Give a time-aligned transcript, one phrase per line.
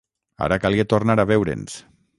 [0.45, 1.79] Ara calia tornar a veure'ns.